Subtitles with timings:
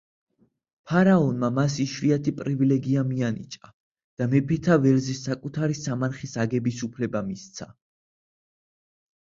[0.91, 3.69] ფარაონმა მას იშვიათი პრივილეგია მიანიჭა
[4.21, 7.69] და მეფეთა ველზე საკუთარი სამარხის აგების უფლება მისცა.